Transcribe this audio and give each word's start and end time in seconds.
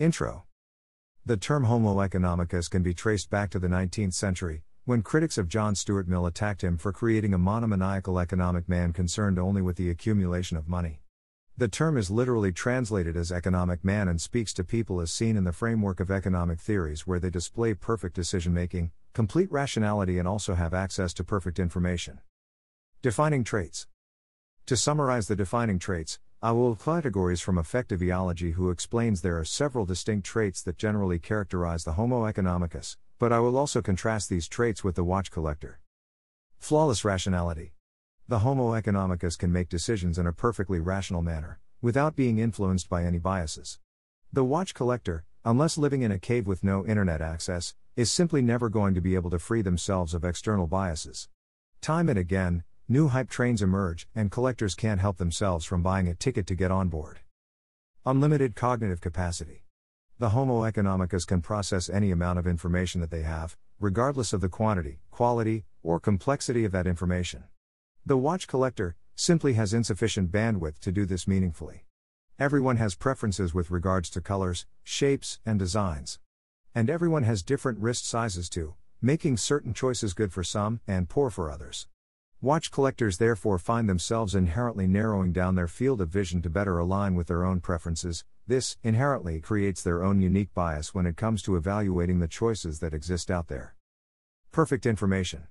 Intro 0.00 0.44
The 1.26 1.36
term 1.36 1.64
Homo 1.64 1.96
economicus 1.96 2.70
can 2.70 2.82
be 2.82 2.94
traced 2.94 3.28
back 3.28 3.50
to 3.50 3.58
the 3.58 3.68
19th 3.68 4.14
century, 4.14 4.62
when 4.86 5.02
critics 5.02 5.36
of 5.36 5.46
John 5.46 5.74
Stuart 5.74 6.08
Mill 6.08 6.24
attacked 6.24 6.64
him 6.64 6.78
for 6.78 6.90
creating 6.90 7.34
a 7.34 7.38
monomaniacal 7.38 8.18
economic 8.18 8.66
man 8.66 8.94
concerned 8.94 9.38
only 9.38 9.60
with 9.60 9.76
the 9.76 9.90
accumulation 9.90 10.56
of 10.56 10.66
money. 10.66 11.02
The 11.58 11.68
term 11.68 11.98
is 11.98 12.10
literally 12.10 12.50
translated 12.50 13.14
as 13.14 13.30
economic 13.30 13.84
man 13.84 14.08
and 14.08 14.18
speaks 14.18 14.54
to 14.54 14.64
people 14.64 15.02
as 15.02 15.12
seen 15.12 15.36
in 15.36 15.44
the 15.44 15.52
framework 15.52 16.00
of 16.00 16.10
economic 16.10 16.60
theories 16.60 17.06
where 17.06 17.20
they 17.20 17.28
display 17.28 17.74
perfect 17.74 18.14
decision 18.14 18.54
making, 18.54 18.92
complete 19.12 19.52
rationality, 19.52 20.18
and 20.18 20.26
also 20.26 20.54
have 20.54 20.72
access 20.72 21.12
to 21.12 21.24
perfect 21.24 21.58
information. 21.58 22.20
Defining 23.02 23.44
traits. 23.44 23.86
To 24.64 24.78
summarize 24.78 25.28
the 25.28 25.36
defining 25.36 25.78
traits, 25.78 26.18
I 26.42 26.52
will 26.52 26.72
apply 26.72 27.02
categories 27.02 27.42
from 27.42 27.58
affective 27.58 28.00
eology 28.00 28.54
who 28.54 28.70
explains 28.70 29.20
there 29.20 29.38
are 29.38 29.44
several 29.44 29.84
distinct 29.84 30.24
traits 30.24 30.62
that 30.62 30.78
generally 30.78 31.18
characterize 31.18 31.84
the 31.84 31.92
Homo 31.92 32.22
economicus, 32.22 32.96
but 33.18 33.30
I 33.30 33.40
will 33.40 33.58
also 33.58 33.82
contrast 33.82 34.30
these 34.30 34.48
traits 34.48 34.82
with 34.82 34.94
the 34.94 35.04
watch 35.04 35.30
collector. 35.30 35.80
Flawless 36.58 37.04
rationality. 37.04 37.74
The 38.26 38.38
Homo 38.38 38.72
economicus 38.72 39.36
can 39.36 39.52
make 39.52 39.68
decisions 39.68 40.18
in 40.18 40.26
a 40.26 40.32
perfectly 40.32 40.80
rational 40.80 41.20
manner, 41.20 41.58
without 41.82 42.16
being 42.16 42.38
influenced 42.38 42.88
by 42.88 43.04
any 43.04 43.18
biases. 43.18 43.78
The 44.32 44.42
watch 44.42 44.72
collector, 44.72 45.24
unless 45.44 45.76
living 45.76 46.00
in 46.00 46.10
a 46.10 46.18
cave 46.18 46.46
with 46.46 46.64
no 46.64 46.86
internet 46.86 47.20
access, 47.20 47.74
is 47.96 48.10
simply 48.10 48.40
never 48.40 48.70
going 48.70 48.94
to 48.94 49.02
be 49.02 49.14
able 49.14 49.28
to 49.28 49.38
free 49.38 49.60
themselves 49.60 50.14
of 50.14 50.24
external 50.24 50.66
biases. 50.66 51.28
Time 51.82 52.08
and 52.08 52.18
again, 52.18 52.64
New 52.92 53.06
hype 53.06 53.30
trains 53.30 53.62
emerge, 53.62 54.08
and 54.16 54.32
collectors 54.32 54.74
can't 54.74 55.00
help 55.00 55.16
themselves 55.16 55.64
from 55.64 55.80
buying 55.80 56.08
a 56.08 56.14
ticket 56.16 56.44
to 56.44 56.56
get 56.56 56.72
on 56.72 56.88
board. 56.88 57.20
Unlimited 58.04 58.56
cognitive 58.56 59.00
capacity. 59.00 59.62
The 60.18 60.30
Homo 60.30 60.62
economicus 60.62 61.24
can 61.24 61.40
process 61.40 61.88
any 61.88 62.10
amount 62.10 62.40
of 62.40 62.48
information 62.48 63.00
that 63.00 63.12
they 63.12 63.22
have, 63.22 63.56
regardless 63.78 64.32
of 64.32 64.40
the 64.40 64.48
quantity, 64.48 64.98
quality, 65.12 65.66
or 65.84 66.00
complexity 66.00 66.64
of 66.64 66.72
that 66.72 66.88
information. 66.88 67.44
The 68.04 68.16
watch 68.16 68.48
collector 68.48 68.96
simply 69.14 69.52
has 69.52 69.72
insufficient 69.72 70.32
bandwidth 70.32 70.80
to 70.80 70.90
do 70.90 71.06
this 71.06 71.28
meaningfully. 71.28 71.84
Everyone 72.40 72.78
has 72.78 72.96
preferences 72.96 73.54
with 73.54 73.70
regards 73.70 74.10
to 74.10 74.20
colors, 74.20 74.66
shapes, 74.82 75.38
and 75.46 75.60
designs. 75.60 76.18
And 76.74 76.90
everyone 76.90 77.22
has 77.22 77.44
different 77.44 77.78
wrist 77.78 78.04
sizes 78.04 78.48
too, 78.48 78.74
making 79.00 79.36
certain 79.36 79.74
choices 79.74 80.12
good 80.12 80.32
for 80.32 80.42
some 80.42 80.80
and 80.88 81.08
poor 81.08 81.30
for 81.30 81.52
others. 81.52 81.86
Watch 82.42 82.70
collectors 82.70 83.18
therefore 83.18 83.58
find 83.58 83.86
themselves 83.86 84.34
inherently 84.34 84.86
narrowing 84.86 85.30
down 85.30 85.56
their 85.56 85.68
field 85.68 86.00
of 86.00 86.08
vision 86.08 86.40
to 86.40 86.48
better 86.48 86.78
align 86.78 87.14
with 87.14 87.26
their 87.26 87.44
own 87.44 87.60
preferences. 87.60 88.24
This, 88.46 88.78
inherently, 88.82 89.40
creates 89.40 89.82
their 89.82 90.02
own 90.02 90.22
unique 90.22 90.54
bias 90.54 90.94
when 90.94 91.04
it 91.04 91.18
comes 91.18 91.42
to 91.42 91.56
evaluating 91.56 92.18
the 92.18 92.26
choices 92.26 92.80
that 92.80 92.94
exist 92.94 93.30
out 93.30 93.48
there. 93.48 93.74
Perfect 94.52 94.86
information. 94.86 95.48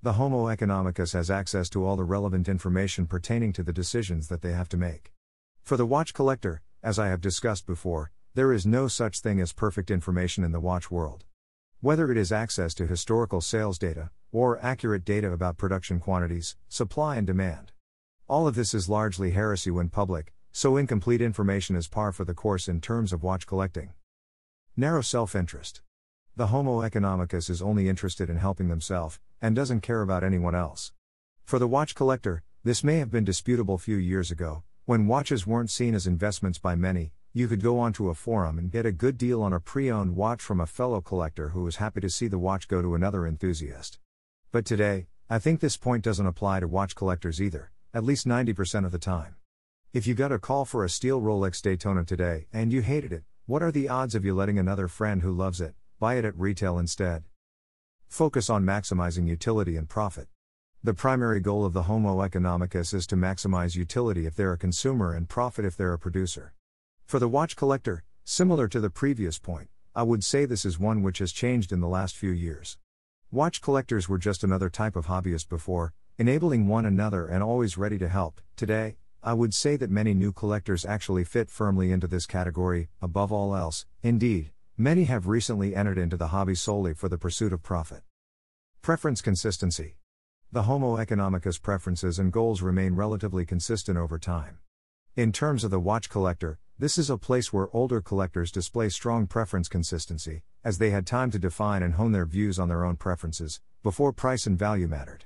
The 0.00 0.12
Homo 0.12 0.44
economicus 0.46 1.12
has 1.12 1.28
access 1.28 1.68
to 1.70 1.84
all 1.84 1.96
the 1.96 2.04
relevant 2.04 2.48
information 2.48 3.08
pertaining 3.08 3.52
to 3.54 3.64
the 3.64 3.72
decisions 3.72 4.28
that 4.28 4.40
they 4.40 4.52
have 4.52 4.68
to 4.68 4.76
make. 4.76 5.12
For 5.64 5.76
the 5.76 5.86
watch 5.86 6.14
collector, 6.14 6.62
as 6.84 7.00
I 7.00 7.08
have 7.08 7.20
discussed 7.20 7.66
before, 7.66 8.12
there 8.34 8.52
is 8.52 8.64
no 8.64 8.86
such 8.86 9.18
thing 9.18 9.40
as 9.40 9.52
perfect 9.52 9.90
information 9.90 10.44
in 10.44 10.52
the 10.52 10.60
watch 10.60 10.88
world. 10.88 11.24
Whether 11.80 12.10
it 12.10 12.18
is 12.18 12.32
access 12.32 12.74
to 12.74 12.88
historical 12.88 13.40
sales 13.40 13.78
data, 13.78 14.10
or 14.32 14.58
accurate 14.60 15.04
data 15.04 15.30
about 15.30 15.58
production 15.58 16.00
quantities, 16.00 16.56
supply, 16.68 17.14
and 17.14 17.24
demand. 17.24 17.70
All 18.26 18.48
of 18.48 18.56
this 18.56 18.74
is 18.74 18.88
largely 18.88 19.30
heresy 19.30 19.70
when 19.70 19.88
public, 19.88 20.34
so 20.50 20.76
incomplete 20.76 21.20
information 21.20 21.76
is 21.76 21.86
par 21.86 22.10
for 22.10 22.24
the 22.24 22.34
course 22.34 22.66
in 22.66 22.80
terms 22.80 23.12
of 23.12 23.22
watch 23.22 23.46
collecting. 23.46 23.90
Narrow 24.76 25.02
self 25.02 25.36
interest. 25.36 25.80
The 26.34 26.48
Homo 26.48 26.80
economicus 26.80 27.48
is 27.48 27.62
only 27.62 27.88
interested 27.88 28.28
in 28.28 28.38
helping 28.38 28.66
themselves, 28.66 29.20
and 29.40 29.54
doesn't 29.54 29.82
care 29.82 30.02
about 30.02 30.24
anyone 30.24 30.56
else. 30.56 30.90
For 31.44 31.60
the 31.60 31.68
watch 31.68 31.94
collector, 31.94 32.42
this 32.64 32.82
may 32.82 32.98
have 32.98 33.12
been 33.12 33.24
disputable 33.24 33.78
few 33.78 33.96
years 33.96 34.32
ago, 34.32 34.64
when 34.84 35.06
watches 35.06 35.46
weren't 35.46 35.70
seen 35.70 35.94
as 35.94 36.08
investments 36.08 36.58
by 36.58 36.74
many, 36.74 37.12
you 37.32 37.46
could 37.46 37.62
go 37.62 37.78
onto 37.78 38.08
a 38.08 38.14
forum 38.14 38.58
and 38.58 38.70
get 38.70 38.86
a 38.86 38.92
good 38.92 39.18
deal 39.18 39.42
on 39.42 39.52
a 39.52 39.60
pre 39.60 39.90
owned 39.90 40.16
watch 40.16 40.40
from 40.40 40.60
a 40.60 40.66
fellow 40.66 41.00
collector 41.00 41.50
who 41.50 41.62
was 41.62 41.76
happy 41.76 42.00
to 42.00 42.10
see 42.10 42.26
the 42.26 42.38
watch 42.38 42.68
go 42.68 42.80
to 42.80 42.94
another 42.94 43.26
enthusiast. 43.26 43.98
But 44.50 44.64
today, 44.64 45.08
I 45.28 45.38
think 45.38 45.60
this 45.60 45.76
point 45.76 46.04
doesn't 46.04 46.26
apply 46.26 46.60
to 46.60 46.68
watch 46.68 46.94
collectors 46.94 47.40
either, 47.40 47.70
at 47.92 48.02
least 48.02 48.26
90% 48.26 48.86
of 48.86 48.92
the 48.92 48.98
time. 48.98 49.36
If 49.92 50.06
you 50.06 50.14
got 50.14 50.32
a 50.32 50.38
call 50.38 50.64
for 50.64 50.84
a 50.84 50.90
steel 50.90 51.20
Rolex 51.20 51.60
Daytona 51.60 52.04
today 52.04 52.46
and 52.52 52.72
you 52.72 52.80
hated 52.80 53.12
it, 53.12 53.24
what 53.46 53.62
are 53.62 53.72
the 53.72 53.88
odds 53.88 54.14
of 54.14 54.24
you 54.24 54.34
letting 54.34 54.58
another 54.58 54.88
friend 54.88 55.22
who 55.22 55.32
loves 55.32 55.60
it 55.60 55.74
buy 55.98 56.14
it 56.14 56.24
at 56.24 56.38
retail 56.38 56.78
instead? 56.78 57.24
Focus 58.08 58.48
on 58.48 58.64
maximizing 58.64 59.26
utility 59.26 59.76
and 59.76 59.88
profit. 59.88 60.28
The 60.82 60.94
primary 60.94 61.40
goal 61.40 61.64
of 61.64 61.72
the 61.72 61.82
Homo 61.82 62.18
economicus 62.18 62.94
is 62.94 63.06
to 63.08 63.16
maximize 63.16 63.76
utility 63.76 64.26
if 64.26 64.34
they're 64.34 64.52
a 64.52 64.58
consumer 64.58 65.12
and 65.12 65.28
profit 65.28 65.64
if 65.64 65.76
they're 65.76 65.92
a 65.92 65.98
producer. 65.98 66.54
For 67.08 67.18
the 67.18 67.26
watch 67.26 67.56
collector, 67.56 68.04
similar 68.24 68.68
to 68.68 68.80
the 68.80 68.90
previous 68.90 69.38
point, 69.38 69.70
I 69.94 70.02
would 70.02 70.22
say 70.22 70.44
this 70.44 70.66
is 70.66 70.78
one 70.78 71.02
which 71.02 71.20
has 71.20 71.32
changed 71.32 71.72
in 71.72 71.80
the 71.80 71.88
last 71.88 72.14
few 72.14 72.32
years. 72.32 72.76
Watch 73.30 73.62
collectors 73.62 74.10
were 74.10 74.18
just 74.18 74.44
another 74.44 74.68
type 74.68 74.94
of 74.94 75.06
hobbyist 75.06 75.48
before, 75.48 75.94
enabling 76.18 76.68
one 76.68 76.84
another 76.84 77.26
and 77.26 77.42
always 77.42 77.78
ready 77.78 77.96
to 77.96 78.10
help. 78.10 78.42
Today, 78.56 78.98
I 79.22 79.32
would 79.32 79.54
say 79.54 79.74
that 79.76 79.88
many 79.90 80.12
new 80.12 80.32
collectors 80.32 80.84
actually 80.84 81.24
fit 81.24 81.48
firmly 81.48 81.92
into 81.92 82.06
this 82.06 82.26
category, 82.26 82.90
above 83.00 83.32
all 83.32 83.56
else, 83.56 83.86
indeed, 84.02 84.52
many 84.76 85.04
have 85.04 85.28
recently 85.28 85.74
entered 85.74 85.96
into 85.96 86.18
the 86.18 86.28
hobby 86.28 86.54
solely 86.54 86.92
for 86.92 87.08
the 87.08 87.16
pursuit 87.16 87.54
of 87.54 87.62
profit. 87.62 88.02
Preference 88.82 89.22
consistency. 89.22 89.96
The 90.52 90.64
Homo 90.64 90.98
economicus 90.98 91.58
preferences 91.58 92.18
and 92.18 92.30
goals 92.30 92.60
remain 92.60 92.96
relatively 92.96 93.46
consistent 93.46 93.96
over 93.96 94.18
time. 94.18 94.58
In 95.16 95.32
terms 95.32 95.64
of 95.64 95.70
the 95.70 95.80
watch 95.80 96.10
collector, 96.10 96.58
this 96.80 96.96
is 96.96 97.10
a 97.10 97.18
place 97.18 97.52
where 97.52 97.68
older 97.72 98.00
collectors 98.00 98.52
display 98.52 98.88
strong 98.88 99.26
preference 99.26 99.68
consistency, 99.68 100.42
as 100.62 100.78
they 100.78 100.90
had 100.90 101.08
time 101.08 101.28
to 101.32 101.38
define 101.38 101.82
and 101.82 101.94
hone 101.94 102.12
their 102.12 102.24
views 102.24 102.56
on 102.56 102.68
their 102.68 102.84
own 102.84 102.94
preferences, 102.94 103.60
before 103.82 104.12
price 104.12 104.46
and 104.46 104.56
value 104.56 104.86
mattered. 104.86 105.24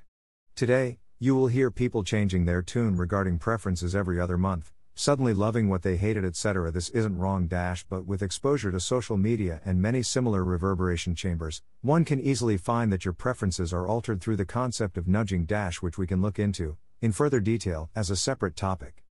Today, 0.57 0.99
you 1.19 1.35
will 1.35 1.49
hear 1.49 1.71
people 1.71 2.05
changing 2.05 2.47
their 2.47 2.63
tune 2.63 2.97
regarding 2.97 3.39
preferences 3.39 3.95
every 3.95 4.19
other 4.19 4.39
month, 4.39 4.73
suddenly 4.95 5.35
loving 5.35 5.69
what 5.69 5.83
they 5.83 5.99
hated, 5.99 6.25
etc. 6.25 6.71
This 6.71 6.89
isn't 6.89 7.19
wrong, 7.19 7.49
dash, 7.49 7.85
but 7.85 8.07
with 8.07 8.23
exposure 8.23 8.73
to 8.73 8.81
social 8.81 9.19
media 9.19 9.61
and 9.63 9.83
many 9.83 10.03
similar 10.03 10.43
reverberation 10.45 11.15
chambers, 11.15 11.61
one 11.83 12.07
can 12.07 12.19
easily 12.19 12.57
find 12.57 12.91
that 12.91 13.05
your 13.05 13.13
preferences 13.13 13.75
are 13.75 13.87
altered 13.87 14.23
through 14.23 14.37
the 14.37 14.47
concept 14.47 14.97
of 14.97 15.07
nudging, 15.07 15.45
dash, 15.45 15.83
which 15.83 15.99
we 15.99 16.07
can 16.07 16.23
look 16.23 16.39
into, 16.39 16.79
in 17.03 17.13
further 17.13 17.41
detail, 17.41 17.91
as 17.95 18.09
a 18.09 18.17
separate 18.17 18.57
topic. 18.57 19.05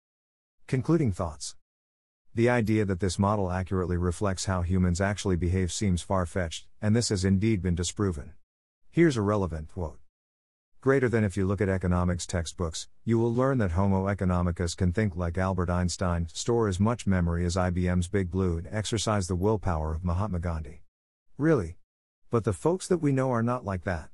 Concluding 0.69 1.11
thoughts. 1.11 1.57
The 2.35 2.49
idea 2.49 2.85
that 2.85 3.01
this 3.01 3.19
model 3.19 3.51
accurately 3.51 3.97
reflects 3.97 4.45
how 4.45 4.63
humans 4.63 5.01
actually 5.01 5.37
behave 5.37 5.73
seems 5.73 6.03
far 6.03 6.27
fetched, 6.27 6.67
and 6.81 6.95
this 6.95 7.09
has 7.09 7.25
indeed 7.25 7.63
been 7.63 7.75
disproven. 7.75 8.33
Here's 8.91 9.17
a 9.17 9.23
relevant 9.23 9.69
quote. 9.69 9.99
Greater 10.81 11.09
than 11.09 11.25
if 11.25 11.37
you 11.37 11.45
look 11.45 11.61
at 11.61 11.69
economics 11.69 12.25
textbooks, 12.25 12.87
you 13.05 13.19
will 13.19 13.35
learn 13.35 13.59
that 13.59 13.73
Homo 13.73 14.07
economicus 14.07 14.77
can 14.77 14.93
think 14.93 15.17
like 15.17 15.37
Albert 15.37 15.69
Einstein, 15.69 16.29
store 16.33 16.69
as 16.69 16.79
much 16.79 17.07
memory 17.07 17.45
as 17.45 17.57
IBM's 17.57 18.07
Big 18.07 18.31
Blue, 18.31 18.59
and 18.59 18.69
exercise 18.71 19.27
the 19.27 19.35
willpower 19.35 19.93
of 19.93 20.05
Mahatma 20.05 20.39
Gandhi. 20.39 20.83
Really? 21.37 21.79
But 22.31 22.45
the 22.45 22.53
folks 22.53 22.87
that 22.87 22.99
we 22.99 23.11
know 23.11 23.33
are 23.33 23.43
not 23.43 23.65
like 23.65 23.83
that. 23.85 24.11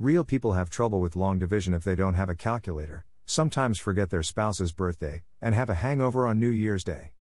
Real 0.00 0.24
people 0.24 0.54
have 0.54 0.70
trouble 0.70 1.00
with 1.00 1.14
long 1.14 1.38
division 1.38 1.74
if 1.74 1.84
they 1.84 1.94
don't 1.94 2.14
have 2.14 2.28
a 2.28 2.34
calculator, 2.34 3.04
sometimes 3.24 3.78
forget 3.78 4.10
their 4.10 4.24
spouse's 4.24 4.72
birthday, 4.72 5.22
and 5.40 5.54
have 5.54 5.70
a 5.70 5.74
hangover 5.74 6.26
on 6.26 6.40
New 6.40 6.48
Year's 6.48 6.82
Day. 6.82 7.12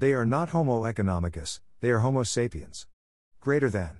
They 0.00 0.14
are 0.14 0.24
not 0.24 0.48
Homo 0.48 0.84
economicus, 0.84 1.60
they 1.82 1.90
are 1.90 1.98
Homo 1.98 2.22
sapiens. 2.22 2.86
Greater 3.38 3.68
than. 3.68 3.98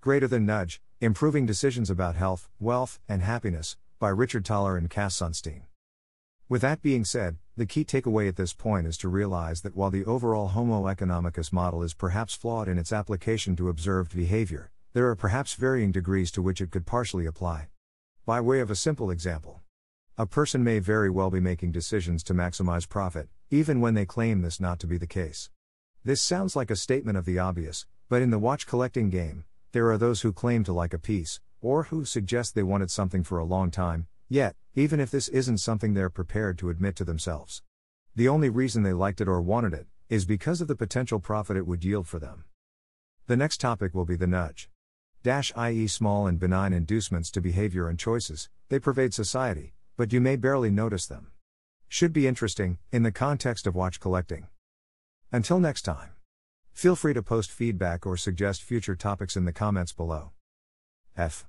Greater 0.00 0.26
than 0.26 0.46
Nudge 0.46 0.80
Improving 0.98 1.44
Decisions 1.44 1.90
About 1.90 2.16
Health, 2.16 2.48
Wealth, 2.58 2.98
and 3.06 3.20
Happiness, 3.20 3.76
by 3.98 4.08
Richard 4.08 4.46
Thaler 4.46 4.78
and 4.78 4.88
Cass 4.88 5.20
Sunstein. 5.20 5.64
With 6.48 6.62
that 6.62 6.80
being 6.80 7.04
said, 7.04 7.36
the 7.54 7.66
key 7.66 7.84
takeaway 7.84 8.28
at 8.28 8.36
this 8.36 8.54
point 8.54 8.86
is 8.86 8.96
to 8.96 9.10
realize 9.10 9.60
that 9.60 9.76
while 9.76 9.90
the 9.90 10.06
overall 10.06 10.48
Homo 10.48 10.84
economicus 10.84 11.52
model 11.52 11.82
is 11.82 11.92
perhaps 11.92 12.34
flawed 12.34 12.66
in 12.66 12.78
its 12.78 12.90
application 12.90 13.54
to 13.56 13.68
observed 13.68 14.16
behavior, 14.16 14.70
there 14.94 15.06
are 15.08 15.16
perhaps 15.16 15.52
varying 15.52 15.92
degrees 15.92 16.30
to 16.30 16.40
which 16.40 16.62
it 16.62 16.70
could 16.70 16.86
partially 16.86 17.26
apply. 17.26 17.68
By 18.24 18.40
way 18.40 18.60
of 18.60 18.70
a 18.70 18.74
simple 18.74 19.10
example, 19.10 19.60
a 20.20 20.26
person 20.26 20.62
may 20.62 20.78
very 20.78 21.08
well 21.08 21.30
be 21.30 21.40
making 21.40 21.72
decisions 21.72 22.22
to 22.22 22.34
maximize 22.34 22.86
profit, 22.86 23.26
even 23.48 23.80
when 23.80 23.94
they 23.94 24.04
claim 24.04 24.42
this 24.42 24.60
not 24.60 24.78
to 24.78 24.86
be 24.86 24.98
the 24.98 25.06
case. 25.06 25.48
This 26.04 26.20
sounds 26.20 26.54
like 26.54 26.70
a 26.70 26.76
statement 26.76 27.16
of 27.16 27.24
the 27.24 27.38
obvious, 27.38 27.86
but 28.10 28.20
in 28.20 28.28
the 28.28 28.38
watch 28.38 28.66
collecting 28.66 29.08
game, 29.08 29.46
there 29.72 29.90
are 29.90 29.96
those 29.96 30.20
who 30.20 30.30
claim 30.30 30.62
to 30.64 30.74
like 30.74 30.92
a 30.92 30.98
piece, 30.98 31.40
or 31.62 31.84
who 31.84 32.04
suggest 32.04 32.54
they 32.54 32.62
wanted 32.62 32.90
something 32.90 33.24
for 33.24 33.38
a 33.38 33.46
long 33.46 33.70
time, 33.70 34.08
yet, 34.28 34.56
even 34.74 35.00
if 35.00 35.10
this 35.10 35.28
isn't 35.28 35.56
something 35.56 35.94
they're 35.94 36.10
prepared 36.10 36.58
to 36.58 36.68
admit 36.68 36.96
to 36.96 37.04
themselves. 37.06 37.62
The 38.14 38.28
only 38.28 38.50
reason 38.50 38.82
they 38.82 38.92
liked 38.92 39.22
it 39.22 39.28
or 39.28 39.40
wanted 39.40 39.72
it 39.72 39.86
is 40.10 40.26
because 40.26 40.60
of 40.60 40.68
the 40.68 40.76
potential 40.76 41.18
profit 41.18 41.56
it 41.56 41.66
would 41.66 41.82
yield 41.82 42.06
for 42.06 42.18
them. 42.18 42.44
The 43.26 43.38
next 43.38 43.58
topic 43.58 43.94
will 43.94 44.04
be 44.04 44.16
the 44.16 44.26
nudge. 44.26 44.68
Dash 45.22 45.50
i.e., 45.56 45.86
small 45.86 46.26
and 46.26 46.38
benign 46.38 46.74
inducements 46.74 47.30
to 47.30 47.40
behavior 47.40 47.88
and 47.88 47.98
choices, 47.98 48.50
they 48.68 48.78
pervade 48.78 49.14
society, 49.14 49.72
but 49.96 50.12
you 50.12 50.20
may 50.20 50.36
barely 50.36 50.70
notice 50.70 51.06
them. 51.06 51.32
Should 51.88 52.12
be 52.12 52.26
interesting, 52.26 52.78
in 52.92 53.02
the 53.02 53.12
context 53.12 53.66
of 53.66 53.74
watch 53.74 54.00
collecting. 54.00 54.48
Until 55.32 55.60
next 55.60 55.82
time. 55.82 56.10
Feel 56.72 56.96
free 56.96 57.14
to 57.14 57.22
post 57.22 57.50
feedback 57.50 58.06
or 58.06 58.16
suggest 58.16 58.62
future 58.62 58.96
topics 58.96 59.36
in 59.36 59.44
the 59.44 59.52
comments 59.52 59.92
below. 59.92 60.32
F. 61.16 61.46